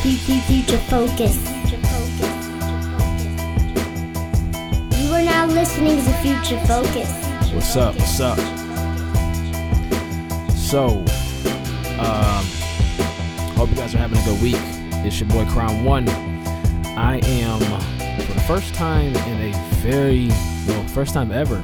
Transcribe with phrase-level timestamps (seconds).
[0.00, 1.36] Future Focus.
[4.98, 7.26] You are now listening to Future Focus.
[7.52, 7.94] What's up?
[7.96, 8.38] What's up?
[10.56, 11.04] So,
[11.98, 12.44] um,
[13.54, 14.56] hope you guys are having a good week.
[15.04, 16.08] It's your boy Crown One.
[16.96, 17.60] I am,
[18.24, 20.28] for the first time in a very,
[20.66, 21.56] well, first time ever,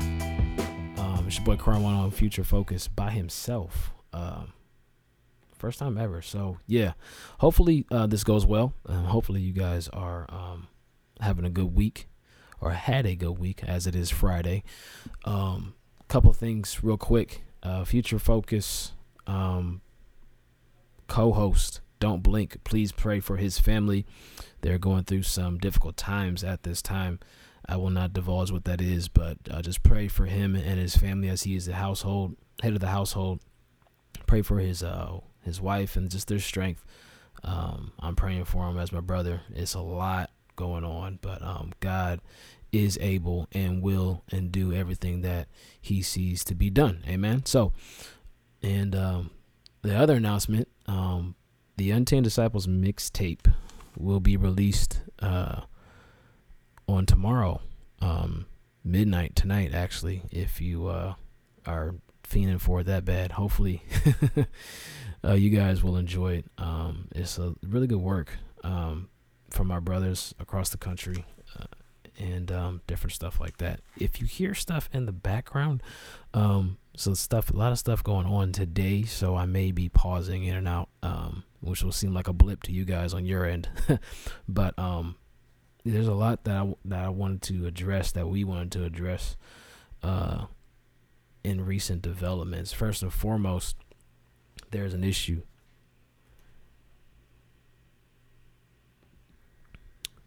[0.99, 3.95] um, it's your boy Crown One on Future Focus by himself.
[4.13, 4.53] Um,
[5.59, 6.23] first time ever.
[6.23, 6.93] So yeah,
[7.39, 8.75] hopefully uh, this goes well.
[8.87, 10.69] Um, hopefully you guys are um,
[11.21, 12.09] having a good week
[12.61, 14.63] or had a good week as it is Friday.
[15.25, 15.75] Um,
[16.09, 17.43] couple things real quick.
[17.63, 18.93] Uh, Future Focus
[19.27, 19.81] um,
[21.09, 22.63] co-host Don't Blink.
[22.65, 24.07] Please pray for his family.
[24.61, 27.19] They're going through some difficult times at this time.
[27.69, 30.97] I will not divulge what that is, but uh, just pray for him and his
[30.97, 33.41] family as he is the household head of the household.
[34.27, 36.85] Pray for his uh, his wife and just their strength.
[37.43, 39.41] Um, I'm praying for him as my brother.
[39.55, 42.21] It's a lot going on, but um, God
[42.73, 45.49] is able and will and do everything that
[45.81, 47.03] He sees to be done.
[47.09, 47.45] Amen.
[47.47, 47.73] So,
[48.63, 49.31] and um,
[49.83, 51.37] the other announcement, um,
[51.77, 53.53] the Untamed Disciples mixtape
[53.97, 55.63] will be released uh,
[56.89, 57.61] on tomorrow,
[58.01, 58.47] um,
[58.85, 59.75] midnight tonight.
[59.75, 61.15] Actually, if you uh,
[61.67, 61.95] are
[62.29, 63.83] fiending for it that bad, hopefully
[65.25, 66.47] uh, you guys will enjoy it.
[66.59, 69.09] Um, it's a really good work um,
[69.51, 71.25] from our brothers across the country
[71.59, 71.67] uh,
[72.19, 73.81] and um, different stuff like that.
[73.99, 75.83] If you hear stuff in the background,
[76.35, 80.45] um, so stuff, a lot of stuff going on today, so I may be pausing
[80.45, 83.45] in and out, um, which will seem like a blip to you guys on your
[83.45, 83.69] end,
[84.49, 85.17] but um,
[85.85, 89.37] there's a lot that I that I wanted to address that we wanted to address
[90.03, 90.47] uh,
[91.47, 92.73] in recent developments.
[92.73, 93.77] First and foremost,
[94.73, 95.43] there's an issue.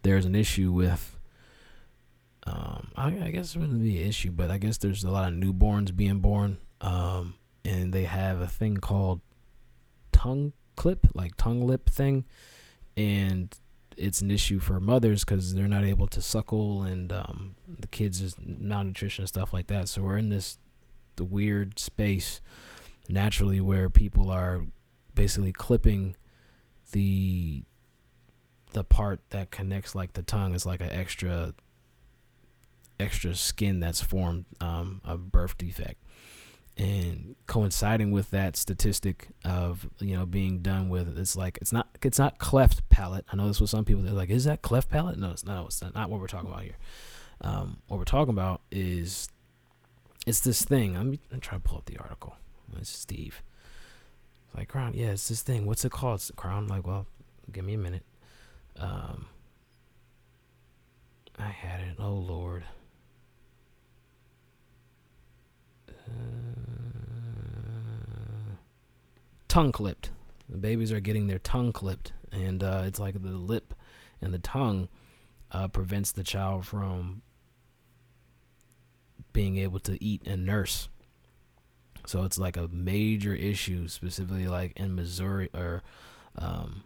[0.02, 1.20] There's an issue with,
[2.48, 5.28] um, I, I guess it wouldn't be an issue, but I guess there's a lot
[5.28, 7.34] of newborns being born, um,
[7.66, 9.20] and they have a thing called
[10.14, 12.24] tongue clip, like tongue lip thing,
[12.96, 13.54] and
[13.98, 18.22] it's an issue for mothers because they're not able to suckle, and um, the kids
[18.22, 19.90] is malnutrition and stuff like that.
[19.90, 20.58] So we're in this
[21.20, 22.42] the weird space
[23.08, 24.64] naturally where people are
[25.14, 26.16] basically clipping
[26.92, 27.64] the
[28.72, 31.54] the part that connects like the tongue is like an extra
[33.00, 36.04] extra skin that's formed um, a birth defect.
[36.78, 41.90] And coinciding with that statistic of you know being done with it's like it's not
[42.02, 43.26] it's not cleft palate.
[43.30, 45.18] I know this was some people they're like is that cleft palate?
[45.18, 46.78] No it's not it's not, what we're talking about here.
[47.42, 49.28] Um, what we're talking about is
[50.30, 52.36] it's this thing i'm, I'm trying to pull up the article
[52.78, 53.42] it's Steve.
[54.46, 55.66] It's like Crown, yeah, it's this thing.
[55.66, 56.16] What's it called?
[56.16, 56.68] It's Crown.
[56.68, 57.08] like, well,
[57.52, 58.06] give me a minute.
[58.78, 59.28] Um,
[61.38, 61.96] I had it.
[62.00, 62.64] Oh Lord.
[65.90, 65.94] Uh,
[69.48, 70.12] tongue clipped.
[70.50, 73.74] The babies are getting their tongue clipped, and uh, it's like the lip
[74.22, 74.90] and the tongue
[75.52, 77.22] uh, prevents the child from
[79.34, 80.90] being able to eat and nurse.
[82.06, 85.84] So it's like a major issue, specifically like in Missouri or,
[86.38, 86.84] um,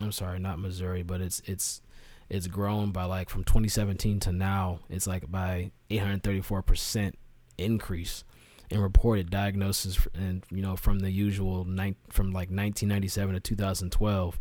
[0.00, 1.80] I'm sorry, not Missouri, but it's it's
[2.28, 7.18] it's grown by like from 2017 to now, it's like by 834 percent
[7.58, 8.24] increase
[8.70, 11.64] in reported diagnosis, and you know from the usual
[12.10, 14.40] from like 1997 to 2012,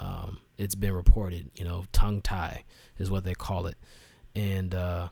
[0.00, 1.50] um, it's been reported.
[1.54, 2.64] You know, tongue tie
[2.98, 3.76] is what they call it,
[4.34, 5.08] and uh,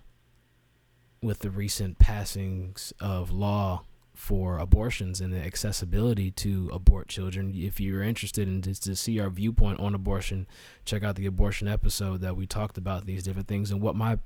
[1.23, 3.85] with the recent passings of law
[4.15, 7.53] for abortions and the accessibility to abort children.
[7.55, 10.47] If you're interested in to, to, see our viewpoint on abortion,
[10.85, 14.19] check out the abortion episode that we talked about these different things and what my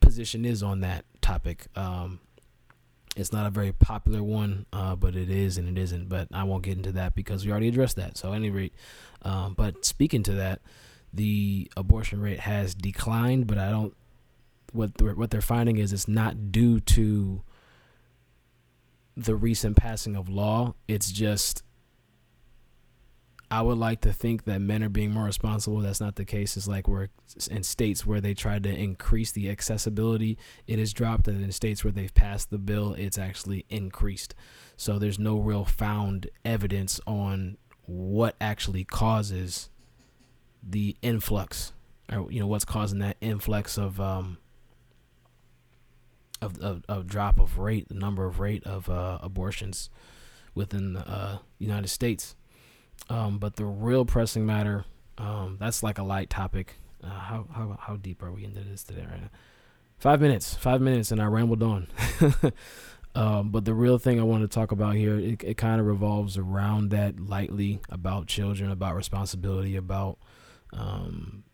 [0.00, 1.66] position is on that topic.
[1.76, 2.20] Um,
[3.16, 6.08] it's not a very popular one, uh, but it is and it isn't.
[6.08, 8.16] But I won't get into that because we already addressed that.
[8.16, 8.72] So, at any rate,
[9.22, 10.60] um, but speaking to that,
[11.12, 13.94] the abortion rate has declined, but I don't
[14.72, 17.42] what what they're finding is it's not due to
[19.16, 20.74] the recent passing of law.
[20.86, 21.62] It's just
[23.50, 25.80] I would like to think that men are being more responsible.
[25.80, 26.56] That's not the case.
[26.56, 27.08] It's like we're
[27.50, 30.36] in states where they tried to increase the accessibility,
[30.66, 34.34] it has dropped, and in states where they've passed the bill, it's actually increased.
[34.76, 37.56] So there's no real found evidence on
[37.86, 39.70] what actually causes
[40.62, 41.72] the influx,
[42.12, 44.36] or you know what's causing that influx of um,
[46.40, 49.90] of, of, of drop of rate, the number of rate of uh, abortions
[50.54, 52.34] within the uh, United States.
[53.08, 54.84] Um, but the real pressing matter,
[55.16, 56.76] um, that's like a light topic.
[57.02, 59.30] Uh, how, how how deep are we into this today right now?
[59.98, 61.88] Five minutes, five minutes, and I rambled on.
[63.14, 65.86] um, but the real thing I want to talk about here, it, it kind of
[65.86, 70.18] revolves around that lightly about children, about responsibility, about
[70.72, 71.44] um,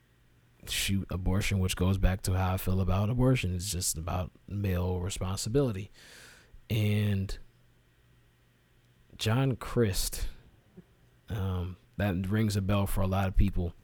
[0.70, 3.54] shoot abortion, which goes back to how I feel about abortion.
[3.54, 5.90] It's just about male responsibility.
[6.70, 7.36] And
[9.18, 10.28] John Crist,
[11.28, 13.74] um, that rings a bell for a lot of people.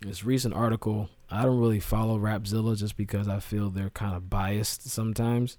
[0.00, 4.28] This recent article, I don't really follow Rapzilla just because I feel they're kind of
[4.28, 5.56] biased sometimes,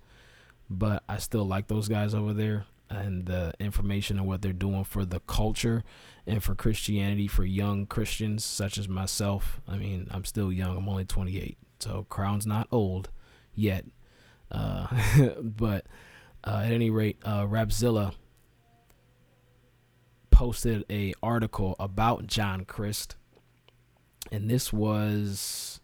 [0.69, 4.83] but I still like those guys over there and the information and what they're doing
[4.83, 5.83] for the culture
[6.27, 9.61] and for Christianity for young Christians such as myself.
[9.67, 10.77] I mean, I'm still young.
[10.77, 13.09] I'm only 28, so Crown's not old
[13.53, 13.85] yet.
[14.51, 14.87] Uh,
[15.41, 15.85] but
[16.43, 18.13] uh, at any rate, uh, Rapzilla
[20.29, 23.15] posted a article about John Christ,
[24.31, 25.79] and this was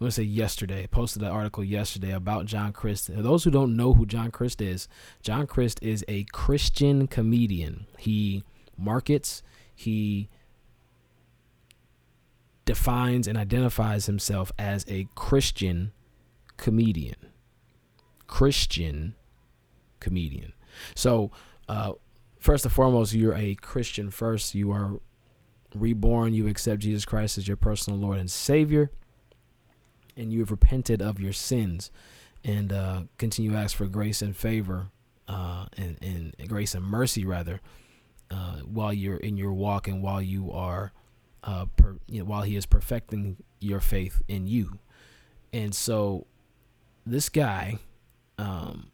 [0.00, 0.86] I'm gonna say yesterday.
[0.86, 3.10] Posted an article yesterday about John Crist.
[3.14, 4.88] those who don't know who John Christ is,
[5.20, 7.86] John Christ is a Christian comedian.
[7.98, 8.42] He
[8.78, 9.42] markets,
[9.74, 10.30] he
[12.64, 15.92] defines and identifies himself as a Christian
[16.56, 17.16] comedian.
[18.26, 19.16] Christian
[19.98, 20.54] comedian.
[20.94, 21.30] So,
[21.68, 21.92] uh,
[22.38, 24.54] first and foremost, you're a Christian first.
[24.54, 24.98] You are
[25.74, 26.32] reborn.
[26.32, 28.90] You accept Jesus Christ as your personal Lord and Savior.
[30.20, 31.90] And you have repented of your sins
[32.44, 34.88] and uh, continue to ask for grace and favor
[35.26, 37.60] uh, and, and grace and mercy, rather,
[38.30, 40.92] uh, while you're in your walk and while you are,
[41.42, 44.78] uh, per, you know, while He is perfecting your faith in you.
[45.52, 46.26] And so,
[47.06, 47.78] this guy,
[48.36, 48.90] um,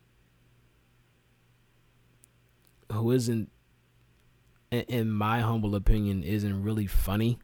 [2.93, 3.51] who isn't,
[4.71, 7.39] in my humble opinion, isn't really funny.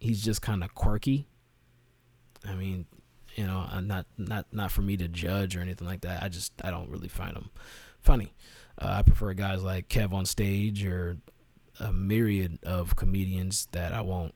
[0.00, 1.28] He's just kind of quirky.
[2.46, 2.86] I mean,
[3.34, 6.22] you know, not not not for me to judge or anything like that.
[6.22, 7.50] I just I don't really find them
[8.00, 8.32] funny.
[8.78, 11.18] Uh, I prefer guys like Kev on stage or
[11.80, 14.34] a myriad of comedians that I won't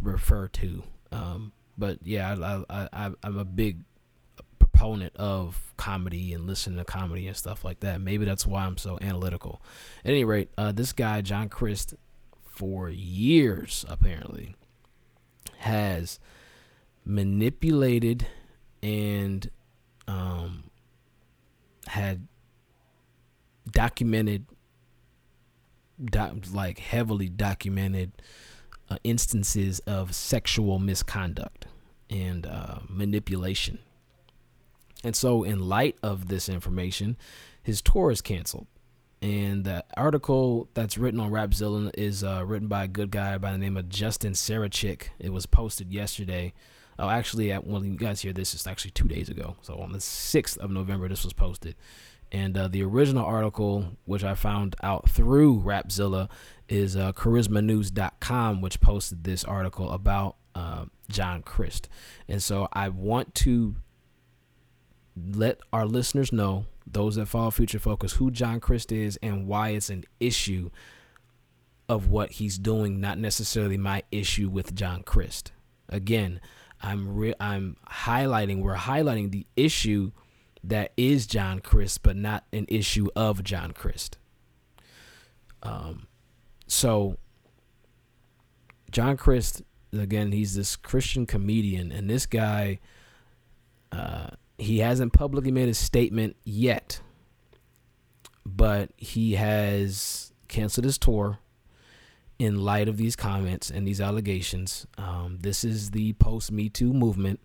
[0.00, 0.82] refer to.
[1.10, 3.80] Um, but yeah, I, I, I, I'm a big
[4.58, 8.00] proponent of comedy and listening to comedy and stuff like that.
[8.00, 9.62] Maybe that's why I'm so analytical.
[10.04, 11.94] At any rate, uh, this guy John Crist,
[12.42, 14.54] for years apparently,
[15.58, 16.18] has
[17.04, 18.26] manipulated
[18.82, 19.50] and
[20.08, 20.64] um,
[21.86, 22.26] had
[23.70, 24.46] documented
[26.52, 28.12] like heavily documented
[28.90, 31.66] uh, instances of sexual misconduct
[32.10, 33.78] and uh, manipulation.
[35.04, 37.16] And so, in light of this information,
[37.62, 38.66] his tour is canceled.
[39.20, 43.52] And the article that's written on Rapzilla is uh, written by a good guy by
[43.52, 45.08] the name of Justin Sarachik.
[45.18, 46.52] It was posted yesterday.
[46.98, 49.56] Oh, actually, at, when you guys hear this, it's actually two days ago.
[49.62, 51.74] So on the 6th of November, this was posted.
[52.30, 56.30] And uh, the original article, which I found out through Rapzilla,
[56.68, 61.88] is uh, charismanews.com, which posted this article about uh, John Crist.
[62.28, 63.76] And so I want to
[65.16, 69.70] let our listeners know, those that follow Future Focus, who John Crist is and why
[69.70, 70.70] it's an issue
[71.88, 75.52] of what he's doing, not necessarily my issue with John Crist.
[75.88, 76.40] Again,
[76.82, 80.10] I'm re- I'm highlighting we're highlighting the issue
[80.64, 84.18] that is John Crist, but not an issue of John Crist.
[85.62, 86.06] Um,
[86.66, 87.16] so
[88.90, 89.62] John Crist,
[89.92, 92.78] again, he's this Christian comedian, and this guy,
[93.90, 97.00] uh, he hasn't publicly made a statement yet,
[98.44, 101.38] but he has canceled his tour
[102.42, 104.84] in light of these comments and these allegations.
[104.98, 107.38] Um, this is the post Me Too movement,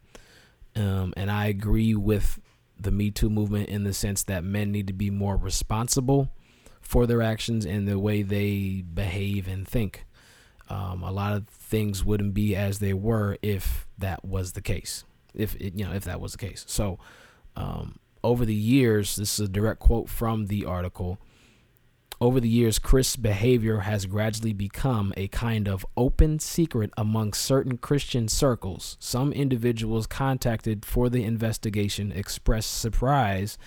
[0.75, 2.39] um, and I agree with
[2.79, 6.31] the Me Too movement in the sense that men need to be more responsible
[6.81, 10.03] for their actions and the way they behave and think.
[10.67, 15.03] Um, a lot of things wouldn't be as they were if that was the case.
[15.35, 16.65] If it, you know, if that was the case.
[16.67, 16.97] So,
[17.55, 21.19] um, over the years, this is a direct quote from the article.
[22.19, 27.77] Over the years, Crist's behavior has gradually become a kind of open secret among certain
[27.77, 28.97] Christian circles.
[28.99, 33.59] Some individuals contacted for the investigation expressed surprise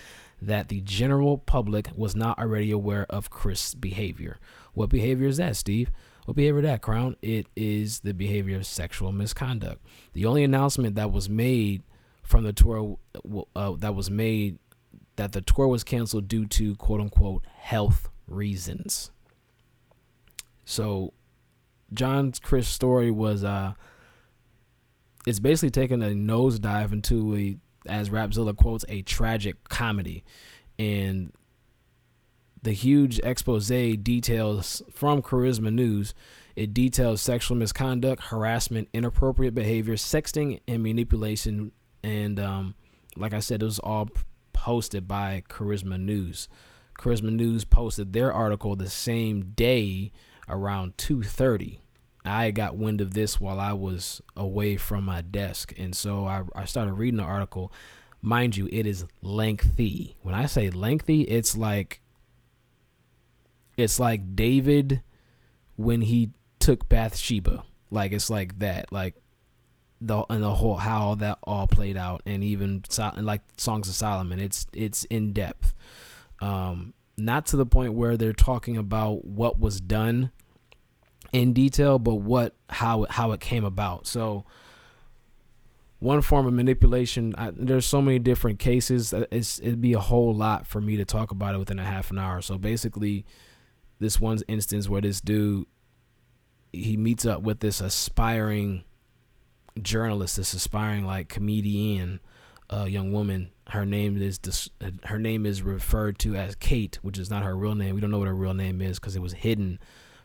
[0.42, 4.38] that the general public was not already aware of Crist's behavior.
[4.74, 5.92] What behavior is that, Steve?
[6.24, 7.14] What behavior that, Crown?
[7.22, 9.80] It is the behavior of sexual misconduct.
[10.12, 11.84] The only announcement that was made
[12.24, 12.98] from the tour
[13.54, 14.58] uh, that was made
[15.14, 19.10] that the tour was canceled due to quote unquote health reasons.
[20.64, 21.12] So
[21.92, 23.74] John Crist story was uh
[25.26, 27.56] it's basically taking a nosedive into a
[27.86, 30.24] as Rapzilla quotes a tragic comedy
[30.78, 31.32] and
[32.62, 36.14] the huge expose details from Charisma News.
[36.56, 41.72] It details sexual misconduct, harassment, inappropriate behavior, sexting, and manipulation.
[42.02, 42.74] And um,
[43.16, 44.10] like I said, it was all
[44.52, 46.48] posted by Charisma News.
[47.00, 50.12] Charisma News posted their article the same day
[50.48, 51.80] around 2:30.
[52.24, 56.42] I got wind of this while I was away from my desk, and so I,
[56.54, 57.72] I started reading the article.
[58.20, 60.16] Mind you, it is lengthy.
[60.20, 62.02] When I say lengthy, it's like
[63.78, 65.00] it's like David
[65.76, 67.64] when he took Bathsheba.
[67.90, 68.92] Like it's like that.
[68.92, 69.14] Like
[70.02, 72.84] the and the whole how that all played out, and even
[73.16, 74.38] like Songs of Solomon.
[74.38, 75.74] It's it's in depth.
[76.40, 80.30] Um, not to the point where they're talking about what was done
[81.32, 84.06] in detail, but what how how it came about.
[84.06, 84.44] So
[86.00, 87.34] one form of manipulation.
[87.36, 89.12] I, there's so many different cases.
[89.30, 92.10] It's it'd be a whole lot for me to talk about it within a half
[92.10, 92.40] an hour.
[92.40, 93.24] So basically,
[93.98, 95.66] this one instance where this dude
[96.72, 98.84] he meets up with this aspiring
[99.80, 102.20] journalist, this aspiring like comedian,
[102.70, 103.50] uh, young woman.
[103.70, 104.68] Her name is dis-
[105.04, 107.94] her name is referred to as Kate, which is not her real name.
[107.94, 109.78] We don't know what her real name is because it was hidden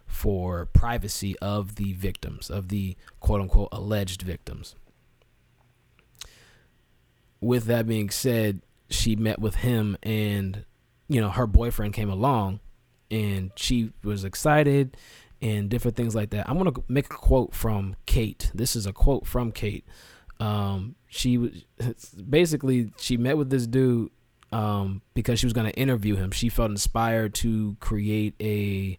[0.07, 4.75] for privacy of the victims, of the quote unquote alleged victims.
[7.39, 10.65] With that being said, she met with him and
[11.07, 12.59] you know her boyfriend came along
[13.11, 14.97] and she was excited
[15.41, 16.49] and different things like that.
[16.49, 18.51] I'm gonna make a quote from Kate.
[18.53, 19.85] This is a quote from Kate.
[20.39, 21.51] Um, she was
[22.29, 24.11] basically she met with this dude
[24.51, 26.31] um, because she was gonna interview him.
[26.31, 28.97] She felt inspired to create a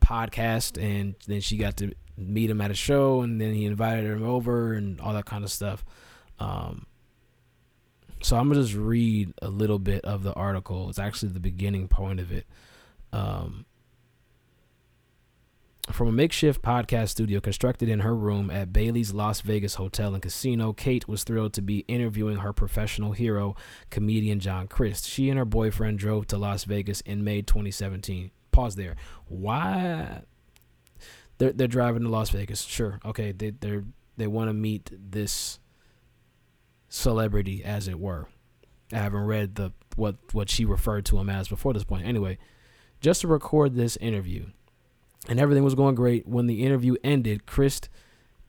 [0.00, 4.06] podcast, and then she got to meet him at a show, and then he invited
[4.06, 5.84] her over and all that kind of stuff.
[6.38, 6.86] Um,
[8.22, 10.88] so I'm gonna just read a little bit of the article.
[10.88, 12.46] It's actually the beginning point of it.
[13.12, 13.64] Um,
[15.92, 20.22] from a makeshift podcast studio constructed in her room at Bally's Las Vegas Hotel and
[20.22, 23.56] Casino, Kate was thrilled to be interviewing her professional hero,
[23.90, 25.06] comedian John Crist.
[25.06, 28.30] She and her boyfriend drove to Las Vegas in May 2017.
[28.50, 28.96] Pause there.
[29.26, 30.22] Why?
[31.38, 32.62] They're they're driving to Las Vegas.
[32.62, 33.32] Sure, okay.
[33.32, 33.80] They they
[34.16, 35.58] they want to meet this
[36.88, 38.28] celebrity, as it were.
[38.92, 42.06] I haven't read the what what she referred to him as before this point.
[42.06, 42.38] Anyway,
[43.00, 44.46] just to record this interview,
[45.26, 46.26] and everything was going great.
[46.26, 47.88] When the interview ended, Crist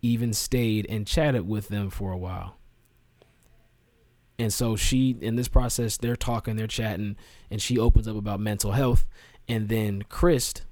[0.01, 2.57] even stayed and chatted with them for a while.
[4.38, 7.17] And so she, in this process, they're talking, they're chatting,
[7.51, 9.05] and she opens up about mental health.
[9.47, 10.63] And then Crist,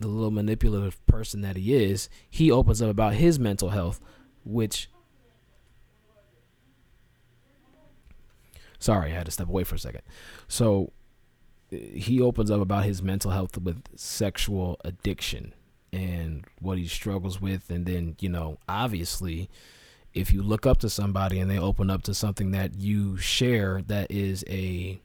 [0.00, 4.00] the little manipulative person that he is, he opens up about his mental health,
[4.44, 4.90] which
[8.78, 10.02] Sorry, I had to step away for a second.
[10.48, 10.92] So
[11.76, 15.54] he opens up about his mental health with sexual addiction
[15.92, 17.70] and what he struggles with.
[17.70, 19.48] And then, you know, obviously,
[20.14, 23.82] if you look up to somebody and they open up to something that you share
[23.86, 25.00] that is a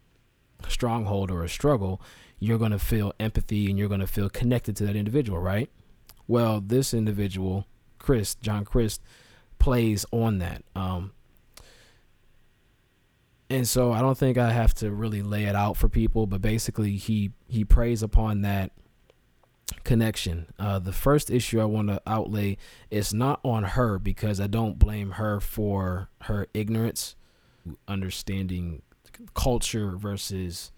[0.68, 2.02] stronghold or a struggle,
[2.40, 5.70] you're going to feel empathy and you're going to feel connected to that individual, right?
[6.28, 7.68] Well, this individual,
[8.00, 9.02] Crist John Crist
[9.60, 10.64] plays on that.
[10.76, 11.12] Um,
[13.52, 16.42] and so I don't think I have to really lay it out for people, but
[16.42, 18.72] basically he he preys upon that
[19.84, 20.48] connection.
[20.58, 22.58] Uh, the first issue I want to outlay
[22.90, 27.16] is not on her because I don't blame her for her ignorance,
[27.88, 28.82] understanding
[29.34, 30.72] culture versus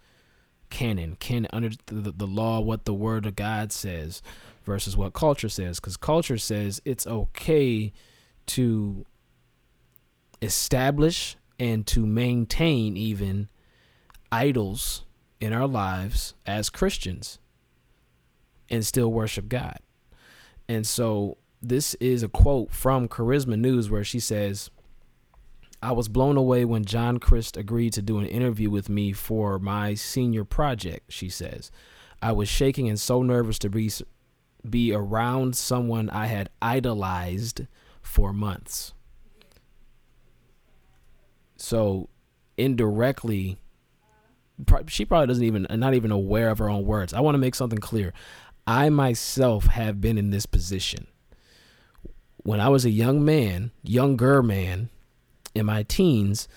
[0.70, 4.24] canon, canon under the, the law, what the word of God says
[4.64, 7.94] versus what culture says, because culture says it's okay
[8.48, 9.06] to
[10.42, 13.50] establish and to maintain even
[14.32, 15.06] idols
[15.40, 17.40] in our lives as Christians
[18.70, 19.78] and still worship God.
[20.68, 24.70] And so this is a quote from Charisma News where she says,
[25.82, 29.60] I was blown away when John Crist agreed to do an interview with me for
[29.60, 31.72] my senior project, she says.
[32.22, 33.92] I was shaking and so nervous to be
[34.70, 37.68] be around someone I had idolized
[38.02, 38.94] for months.
[41.64, 42.10] So
[42.58, 43.58] indirectly,
[44.88, 47.14] she probably doesn't even uh, not even aware of her own words.
[47.14, 48.12] I want to make something clear.
[48.68, 51.08] I myself have been in this position.
[52.36, 54.90] When I was a young man, younger man,
[55.56, 56.50] in my teens,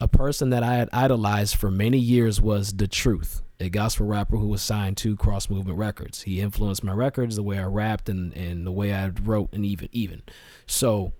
[0.00, 4.38] a person that I had idolized for many years was The Truth, a gospel rapper
[4.38, 6.22] who was signed to Cross Movement Records.
[6.22, 9.64] He influenced my records, the way I rapped, and, and the way I wrote, and
[9.64, 10.22] even even.
[10.66, 11.12] So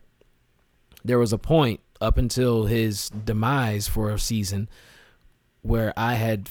[1.04, 4.68] there was a point up until his demise for a season
[5.62, 6.50] where I had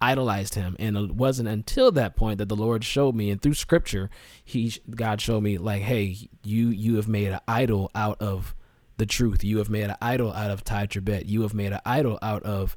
[0.00, 0.76] idolized him.
[0.78, 4.10] And it wasn't until that point that the lord showed me and through scripture
[4.44, 8.54] he god showed me like hey you you have made an idol out of
[8.98, 9.42] the truth.
[9.42, 11.28] You have made an idol out of Tye Tribbett.
[11.28, 12.76] you have made an idol out of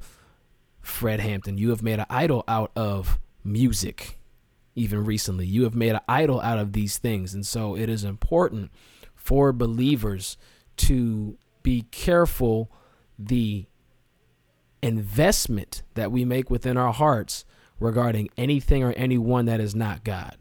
[0.80, 1.58] fred hampton.
[1.58, 4.18] You have made an idol out of music
[4.74, 5.46] even recently.
[5.46, 7.34] You have made an idol out of these things.
[7.34, 8.70] And so it is important
[9.14, 10.38] for believers
[10.76, 12.70] to be careful
[13.18, 13.66] the
[14.82, 17.44] investment that we make within our hearts
[17.78, 20.36] regarding anything or anyone that is not God.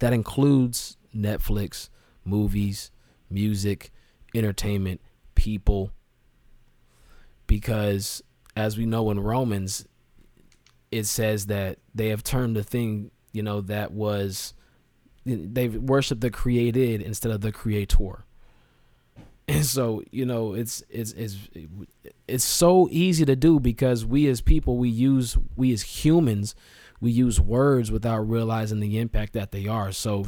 [0.00, 1.88] That includes Netflix,
[2.24, 2.90] movies,
[3.30, 3.90] music,
[4.34, 5.00] entertainment,
[5.34, 5.92] people.
[7.46, 8.22] Because
[8.56, 9.86] as we know in Romans,
[10.90, 14.54] it says that they have turned the thing, you know, that was,
[15.24, 18.24] they've worshiped the created instead of the creator.
[19.48, 21.36] And so, you know, it's it's it's
[22.28, 26.54] it's so easy to do because we as people we use we as humans
[27.00, 29.90] we use words without realizing the impact that they are.
[29.90, 30.26] So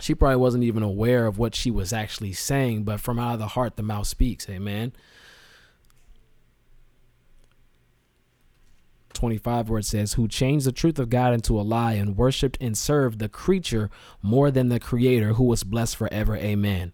[0.00, 3.40] she probably wasn't even aware of what she was actually saying, but from out of
[3.40, 4.48] the heart the mouth speaks.
[4.48, 4.92] Amen.
[9.12, 12.56] 25 where it says who changed the truth of God into a lie and worshiped
[12.60, 13.90] and served the creature
[14.22, 16.36] more than the creator who was blessed forever.
[16.36, 16.92] Amen.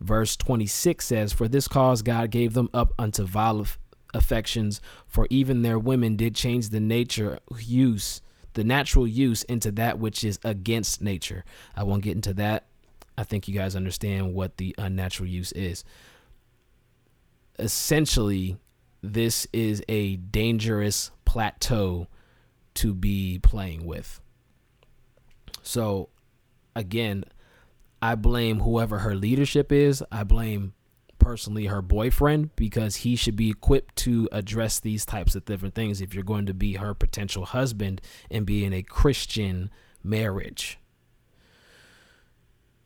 [0.00, 3.66] Verse 26 says, For this cause God gave them up unto vile
[4.14, 8.22] affections, for even their women did change the nature use,
[8.54, 11.44] the natural use into that which is against nature.
[11.76, 12.66] I won't get into that.
[13.16, 15.84] I think you guys understand what the unnatural use is.
[17.58, 18.56] Essentially,
[19.02, 22.06] this is a dangerous plateau
[22.74, 24.20] to be playing with.
[25.62, 26.08] So,
[26.76, 27.24] again,
[28.00, 30.04] I blame whoever her leadership is.
[30.10, 30.74] I blame
[31.18, 36.00] personally her boyfriend because he should be equipped to address these types of different things
[36.00, 39.70] if you're going to be her potential husband and be in a Christian
[40.02, 40.78] marriage.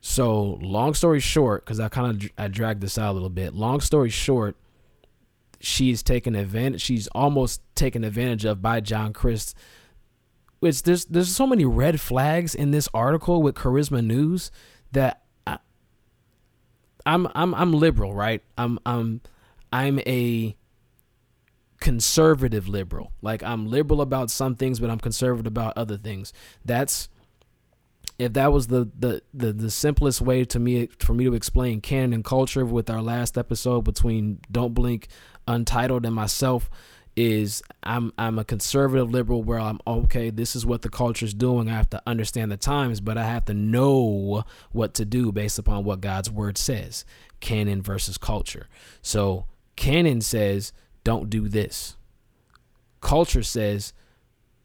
[0.00, 3.54] So, long story short, because I kind of I dragged this out a little bit.
[3.54, 4.56] Long story short,
[5.60, 6.80] she's taken advantage.
[6.80, 9.56] She's almost taken advantage of by John Crist.
[10.58, 14.50] Which there's there's so many red flags in this article with Charisma News
[14.92, 15.58] that I,
[17.04, 18.42] I'm I'm I'm liberal, right?
[18.56, 19.20] I'm I'm
[19.72, 20.56] I'm a
[21.80, 23.12] conservative liberal.
[23.22, 26.32] Like I'm liberal about some things, but I'm conservative about other things.
[26.64, 27.08] That's
[28.18, 31.80] if that was the the the, the simplest way to me for me to explain
[31.80, 35.08] canon and culture with our last episode between Don't Blink,
[35.48, 36.70] Untitled, and myself
[37.16, 41.34] is I'm I'm a conservative liberal where I'm okay, this is what the culture is
[41.34, 41.68] doing.
[41.68, 45.58] I have to understand the times, but I have to know what to do based
[45.58, 47.04] upon what God's word says.
[47.40, 48.68] Canon versus culture.
[49.02, 49.46] So
[49.76, 50.72] canon says
[51.04, 51.96] don't do this.
[53.00, 53.92] Culture says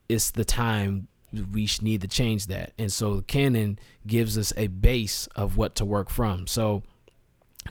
[0.08, 1.08] it's the time
[1.52, 2.72] we need to change that.
[2.78, 6.48] And so canon gives us a base of what to work from.
[6.48, 6.84] So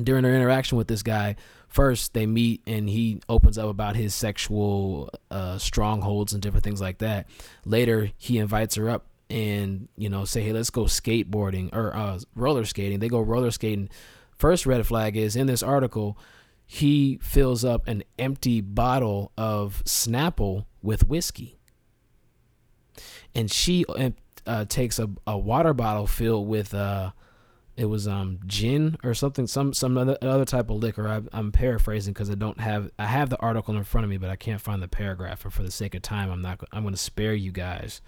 [0.03, 1.37] during our interaction with this guy,
[1.77, 6.81] first they meet and he opens up about his sexual uh, strongholds and different things
[6.81, 7.29] like that.
[7.67, 12.19] Later, he invites her up and you know say, "Hey, let's go skateboarding or uh,
[12.35, 13.91] roller skating." They go roller skating.
[14.39, 16.19] First red flag is in this article.
[16.65, 21.59] He fills up an empty bottle of Snapple with whiskey,
[23.35, 23.85] and she
[24.47, 27.11] uh, takes a, a water bottle filled with uh,
[27.77, 31.07] it was um gin or something some some other, other type of liquor.
[31.07, 34.17] I, am paraphrasing because i don't have i have the article in front of me
[34.17, 36.83] but i can't find the paragraph and for the sake of time i'm not i'm
[36.83, 38.01] going to spare you guys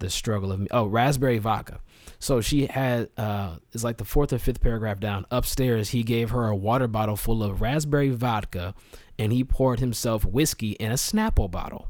[0.00, 0.66] the struggle of me.
[0.70, 1.80] Oh raspberry vodka.
[2.18, 5.26] So she had uh it's like the fourth or fifth paragraph down.
[5.30, 8.74] Upstairs he gave her a water bottle full of raspberry vodka
[9.18, 11.88] and he poured himself whiskey in a snapple bottle.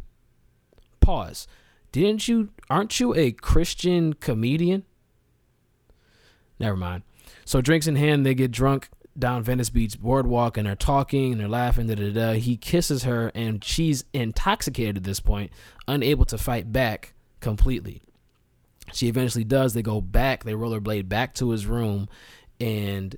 [1.01, 1.47] Pause.
[1.93, 4.85] Didn't you aren't you a christian comedian?
[6.59, 7.05] Never mind
[7.45, 8.89] so drinks in hand, they get drunk
[9.19, 11.87] down Venice Beach boardwalk and they're talking and they're laughing.
[11.87, 12.33] Da, da, da.
[12.35, 15.51] He kisses her and she's intoxicated at this point,
[15.89, 18.03] unable to fight back completely.
[18.93, 19.75] She eventually does.
[19.75, 20.45] They go back.
[20.45, 22.09] They rollerblade back to his room,
[22.61, 23.15] and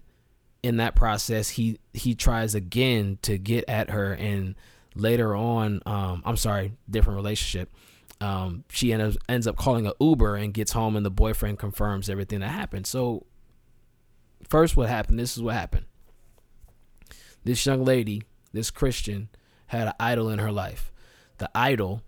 [0.63, 4.13] in that process, he he tries again to get at her.
[4.13, 4.55] And
[4.95, 7.75] later on, um, I'm sorry, different relationship.
[8.21, 12.09] Um, she ends ends up calling a Uber and gets home, and the boyfriend confirms
[12.09, 12.87] everything that happened.
[12.87, 13.27] So
[14.53, 15.19] First, what happened?
[15.19, 15.87] This is what happened.
[17.43, 19.31] this young lady, this Christian,
[19.69, 20.93] had an idol in her life.
[21.39, 22.03] The idol,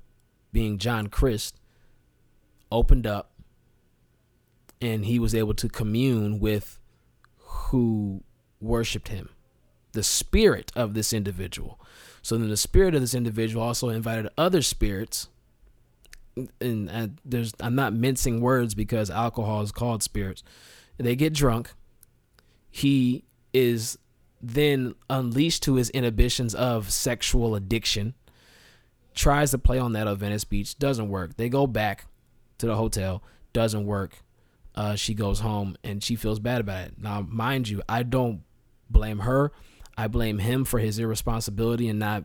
[0.52, 1.58] being John Christ,
[2.70, 3.32] opened up
[4.78, 6.78] and he was able to commune with
[7.38, 8.22] who
[8.60, 9.30] worshiped him,
[9.92, 11.80] the spirit of this individual.
[12.20, 15.30] So then the spirit of this individual also invited other spirits.
[16.60, 20.42] And, and there's I'm not mincing words because alcohol is called spirits.
[20.98, 21.72] They get drunk.
[22.74, 23.96] He is
[24.42, 28.14] then unleashed to his inhibitions of sexual addiction.
[29.14, 31.36] Tries to play on that at Venice Beach, doesn't work.
[31.36, 32.06] They go back
[32.58, 34.16] to the hotel, doesn't work.
[34.74, 36.94] Uh, she goes home and she feels bad about it.
[36.98, 38.42] Now, mind you, I don't
[38.90, 39.52] blame her.
[39.96, 42.24] I blame him for his irresponsibility and not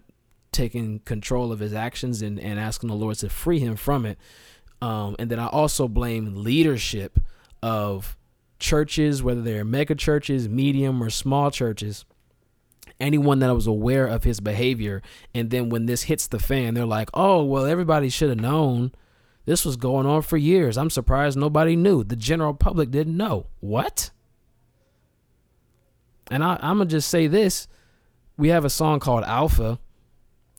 [0.51, 4.17] taking control of his actions and, and asking the Lord to free him from it.
[4.81, 7.19] Um, and then I also blame leadership
[7.61, 8.17] of
[8.59, 12.05] churches, whether they're mega churches, medium, or small churches.
[12.99, 15.01] Anyone that was aware of his behavior,
[15.33, 18.91] and then when this hits the fan, they're like, "Oh, well, everybody should have known."
[19.45, 20.77] This was going on for years.
[20.77, 22.03] I'm surprised nobody knew.
[22.03, 23.47] The general public didn't know.
[23.61, 24.11] What?
[26.29, 27.67] And I, am going to just say this.
[28.37, 29.79] We have a song called Alpha.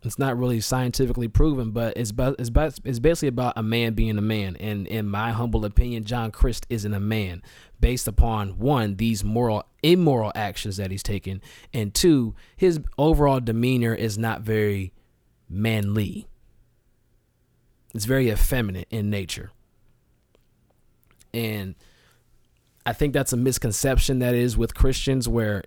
[0.03, 4.23] It's not really scientifically proven, but it's, it's, it's basically about a man being a
[4.23, 4.57] man.
[4.57, 7.43] And in my humble opinion, John Christ isn't a man
[7.81, 11.43] based upon one, these moral, immoral actions that he's taken,
[11.75, 14.93] and two, his overall demeanor is not very
[15.49, 16.27] manly.
[17.95, 19.51] It's very effeminate in nature.
[21.35, 21.75] And
[22.87, 25.65] I think that's a misconception that is with Christians where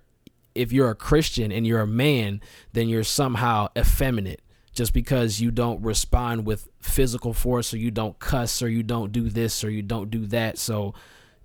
[0.54, 2.40] if you're a Christian and you're a man,
[2.72, 4.40] then you're somehow effeminate
[4.72, 9.12] just because you don't respond with physical force or you don't cuss or you don't
[9.12, 10.58] do this or you don't do that.
[10.58, 10.94] So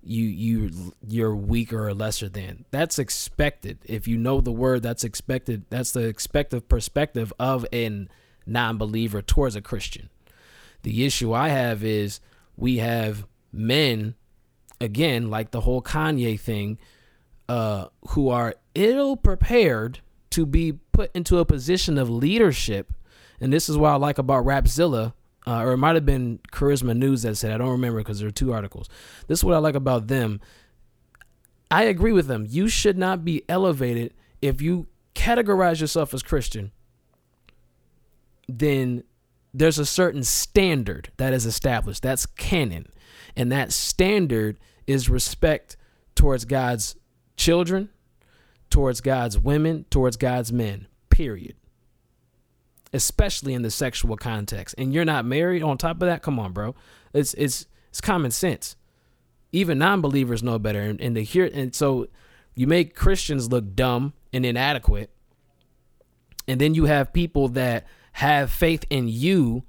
[0.02, 2.64] you you you're weaker or lesser than.
[2.70, 3.78] That's expected.
[3.84, 5.64] If you know the word, that's expected.
[5.70, 8.08] That's the expected perspective of a
[8.46, 10.08] non-believer towards a Christian.
[10.82, 12.20] The issue I have is
[12.56, 14.14] we have men,
[14.80, 16.78] again, like the whole Kanye thing,
[17.48, 22.92] uh, who are ill prepared to be put into a position of leadership.
[23.40, 25.14] And this is what I like about Rapzilla,
[25.46, 28.28] uh, or it might have been Charisma News that said, I don't remember because there
[28.28, 28.88] are two articles.
[29.26, 30.40] This is what I like about them.
[31.70, 32.46] I agree with them.
[32.48, 36.72] You should not be elevated if you categorize yourself as Christian.
[38.48, 39.04] Then
[39.54, 42.02] there's a certain standard that is established.
[42.02, 42.86] That's canon.
[43.36, 45.76] And that standard is respect
[46.14, 46.96] towards God's
[47.36, 47.88] children,
[48.70, 51.56] towards God's women, towards God's men, period.
[52.92, 54.74] Especially in the sexual context.
[54.78, 56.22] And you're not married on top of that?
[56.22, 56.74] Come on, bro.
[57.12, 58.76] It's it's it's common sense.
[59.52, 62.06] Even non-believers know better and, and they hear and so
[62.54, 65.10] you make Christians look dumb and inadequate.
[66.48, 69.64] And then you have people that have faith in you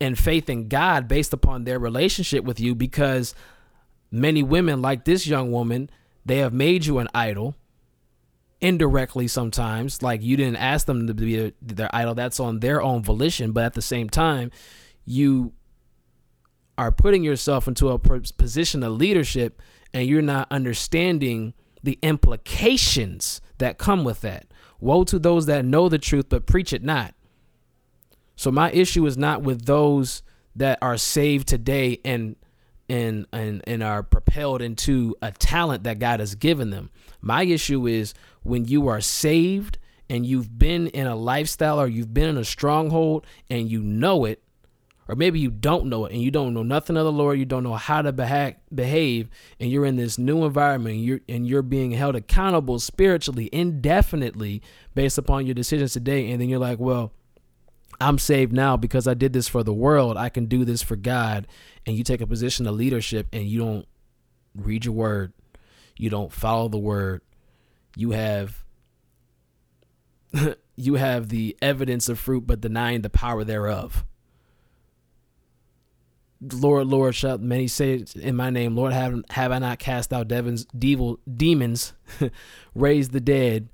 [0.00, 3.34] and faith in God based upon their relationship with you because
[4.10, 5.90] many women, like this young woman,
[6.24, 7.56] they have made you an idol
[8.60, 10.02] indirectly sometimes.
[10.02, 13.52] Like you didn't ask them to be their idol, that's on their own volition.
[13.52, 14.50] But at the same time,
[15.04, 15.52] you
[16.78, 19.60] are putting yourself into a position of leadership
[19.92, 24.46] and you're not understanding the implications that come with that.
[24.78, 27.14] Woe to those that know the truth but preach it not.
[28.36, 30.22] So my issue is not with those
[30.56, 32.36] that are saved today and
[32.90, 36.90] and and and are propelled into a talent that God has given them.
[37.20, 42.12] My issue is when you are saved and you've been in a lifestyle or you've
[42.12, 44.42] been in a stronghold and you know it
[45.10, 47.44] or maybe you don't know it and you don't know nothing of the Lord, you
[47.44, 51.48] don't know how to beha- behave, and you're in this new environment, and you're and
[51.48, 54.62] you're being held accountable spiritually indefinitely
[54.94, 57.12] based upon your decisions today, and then you're like, well,
[58.00, 60.16] I'm saved now because I did this for the world.
[60.16, 61.46] I can do this for God.
[61.86, 63.86] And you take a position of leadership and you don't
[64.54, 65.32] read your word,
[65.96, 67.20] you don't follow the word.
[67.96, 68.64] You have
[70.76, 74.04] you have the evidence of fruit but denying the power thereof.
[76.40, 80.28] Lord, Lord, shall many say in my name, Lord, have have I not cast out
[80.28, 81.92] devils, devil, demons,
[82.74, 83.68] raised the dead,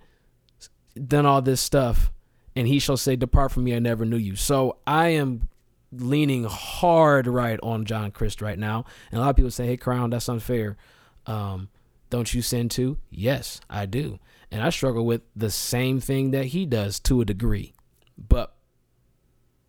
[1.07, 2.11] done all this stuff,
[2.57, 4.35] and he shall say, Depart from me, I never knew you.
[4.35, 5.49] So I am
[5.93, 8.87] leaning hard right on John Christ right now.
[9.11, 10.79] And a lot of people say, Hey, Crown, that's unfair.
[11.27, 11.69] Um,
[12.09, 12.99] don't you sin too?
[13.11, 14.19] Yes, I do.
[14.51, 17.75] And I struggle with the same thing that he does to a degree.
[18.17, 18.55] But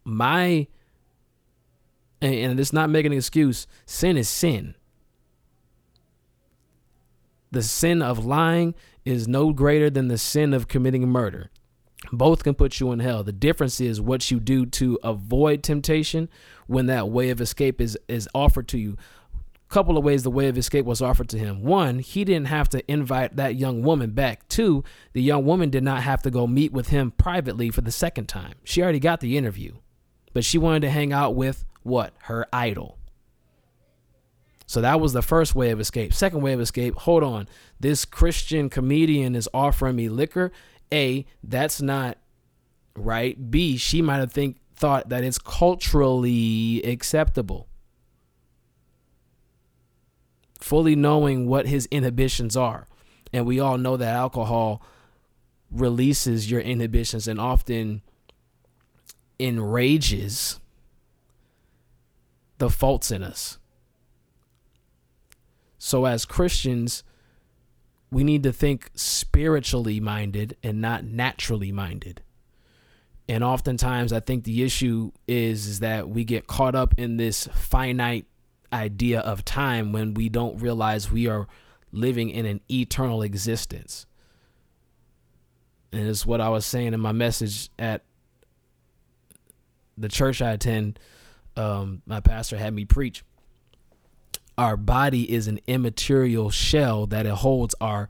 [0.06, 0.68] my,
[2.22, 4.76] and, and it's not making an excuse, sin is sin.
[7.52, 11.50] The sin of lying is no greater than the sin of committing murder.
[12.12, 13.24] Both can put you in hell.
[13.24, 16.30] The difference is what you do to avoid temptation
[16.68, 18.98] when that way of escape is is offered to you.
[19.70, 21.62] Couple of ways the way of escape was offered to him.
[21.62, 24.48] One, he didn't have to invite that young woman back.
[24.48, 27.92] Two, the young woman did not have to go meet with him privately for the
[27.92, 28.54] second time.
[28.64, 29.74] She already got the interview.
[30.34, 32.14] But she wanted to hang out with what?
[32.24, 32.98] Her idol.
[34.68, 36.14] So that was the first way of escape.
[36.14, 37.50] Second way of escape, hold on.
[37.80, 40.52] This Christian comedian is offering me liquor.
[40.94, 42.18] A, that's not
[42.96, 43.50] right.
[43.52, 47.68] B, she might have think thought that it's culturally acceptable.
[50.60, 52.88] Fully knowing what his inhibitions are.
[53.34, 54.82] And we all know that alcohol
[55.72, 58.02] releases your inhibitions and often
[59.40, 60.60] enrages
[62.58, 63.60] the faults in us.
[65.78, 67.04] So, as Christians,
[68.12, 72.22] we need to think spiritually minded and not naturally minded.
[73.30, 77.48] And oftentimes, I think the issue is, is that we get caught up in this
[77.54, 78.26] finite
[78.72, 81.48] idea of time when we don't realize we are
[81.92, 84.06] living in an eternal existence.
[85.92, 88.04] And it's what I was saying in my message at
[89.98, 91.00] the church I attend.
[91.58, 93.24] Um, my pastor had me preach
[94.58, 98.10] our body is an immaterial shell that it holds our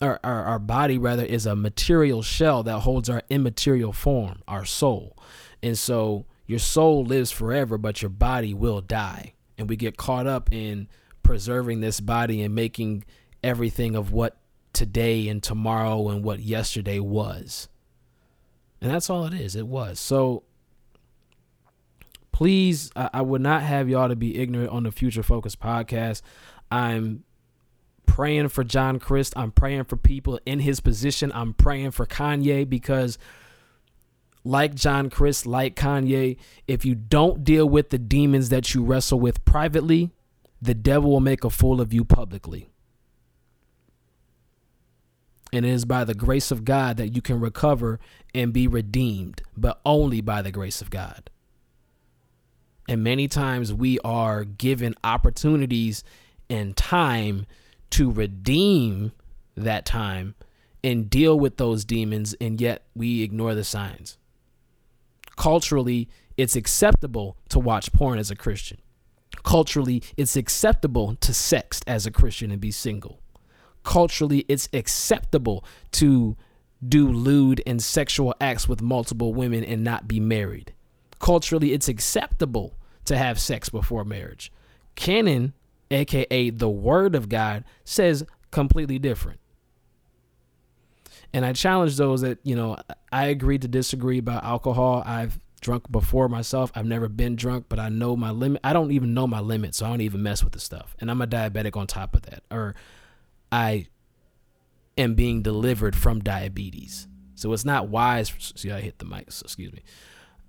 [0.00, 4.66] our, our, our body rather is a material shell that holds our immaterial form, our
[4.66, 5.16] soul.
[5.62, 9.32] And so your soul lives forever, but your body will die.
[9.56, 10.88] And we get caught up in
[11.22, 13.04] preserving this body and making
[13.42, 14.36] everything of what
[14.74, 17.68] today and tomorrow and what yesterday was.
[18.82, 19.56] And that's all it is.
[19.56, 19.98] It was.
[19.98, 20.42] So
[22.36, 26.20] please, I, I would not have y'all to be ignorant on the Future Focus podcast.
[26.70, 27.24] I'm
[28.04, 29.32] praying for John Crist.
[29.36, 31.32] I'm praying for people in his position.
[31.34, 33.16] I'm praying for Kanye because,
[34.44, 36.36] like John Crist, like Kanye,
[36.68, 40.10] if you don't deal with the demons that you wrestle with privately,
[40.60, 42.68] the devil will make a fool of you publicly.
[45.54, 47.98] And it is by the grace of God that you can recover
[48.34, 51.30] and be redeemed, but only by the grace of God.
[52.88, 56.04] And many times we are given opportunities
[56.48, 57.46] and time
[57.90, 59.12] to redeem
[59.56, 60.34] that time
[60.84, 64.18] and deal with those demons, and yet we ignore the signs.
[65.36, 68.78] Culturally, it's acceptable to watch porn as a Christian.
[69.42, 73.20] Culturally, it's acceptable to sext as a Christian and be single.
[73.82, 76.36] Culturally, it's acceptable to
[76.86, 80.72] do lewd and sexual acts with multiple women and not be married
[81.18, 82.75] culturally it's acceptable
[83.06, 84.52] to have sex before marriage.
[84.94, 85.52] Canon,
[85.90, 89.40] aka the Word of God, says completely different.
[91.32, 92.76] And I challenge those that, you know,
[93.12, 95.02] I agree to disagree about alcohol.
[95.04, 96.70] I've drunk before myself.
[96.74, 98.60] I've never been drunk, but I know my limit.
[98.62, 100.96] I don't even know my limit, so I don't even mess with the stuff.
[101.00, 102.42] And I'm a diabetic on top of that.
[102.50, 102.74] Or
[103.50, 103.88] I
[104.96, 107.08] am being delivered from diabetes.
[107.34, 108.32] So it's not wise.
[108.54, 109.30] See, I hit the mic.
[109.30, 109.82] So excuse me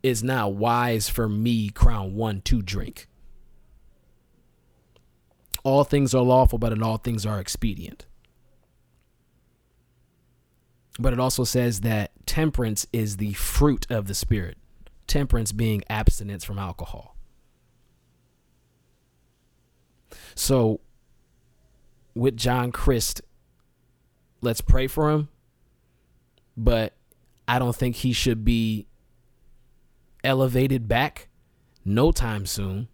[0.08, 3.10] it's not wise for me, Crown One, to drink.
[5.64, 8.06] All things are lawful, but in all things are expedient.
[10.98, 14.58] But it also says that temperance is the fruit of the Spirit,
[15.08, 17.18] temperance being abstinence from alcohol.
[20.36, 20.80] So,
[22.16, 23.22] with John Christ,
[24.40, 25.28] let's pray for him,
[26.56, 26.94] but
[27.46, 28.88] I don't think he should be
[30.24, 31.28] elevated back
[31.86, 32.88] no time soon.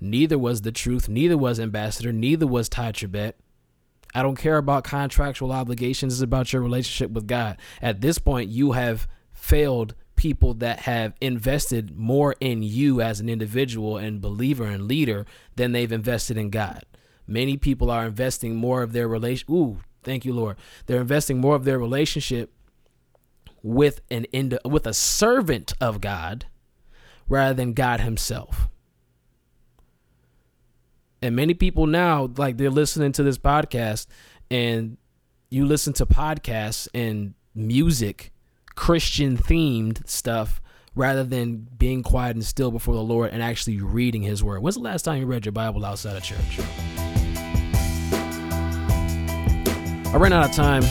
[0.00, 3.34] Neither was the truth, neither was Ambassador, neither was Tye Tribbett.
[4.14, 6.14] I don't care about contractual obligations.
[6.14, 7.58] It's about your relationship with God.
[7.80, 13.28] At this point, you have failed people that have invested more in you as an
[13.28, 16.84] individual and believer and leader than they've invested in God.
[17.26, 19.46] Many people are investing more of their relation.
[19.50, 20.56] Ooh, thank you, Lord.
[20.86, 22.52] They're investing more of their relationship
[23.62, 26.46] with an ind- with a servant of God
[27.28, 28.68] rather than God himself.
[31.22, 34.06] And many people now like they're listening to this podcast
[34.50, 34.96] and
[35.50, 38.32] you listen to podcasts and music,
[38.74, 40.62] Christian themed stuff
[40.94, 44.62] rather than being quiet and still before the Lord and actually reading his word.
[44.62, 46.60] When's the last time you read your Bible outside of church?
[50.12, 50.82] I ran out of time.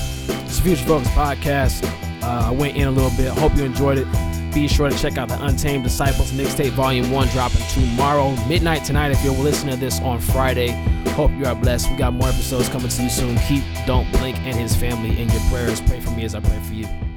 [0.45, 2.08] It's Future Focus podcast.
[2.21, 3.29] Uh, I went in a little bit.
[3.37, 4.07] Hope you enjoyed it.
[4.53, 9.11] Be sure to check out the Untamed Disciples mixtape volume 1 dropping tomorrow, midnight tonight
[9.11, 10.71] if you're listening to this on Friday.
[11.11, 11.89] Hope you are blessed.
[11.91, 13.37] We got more episodes coming to you soon.
[13.47, 15.81] Keep Don't Blink and his family in your prayers.
[15.81, 17.08] Pray for me as I pray for you.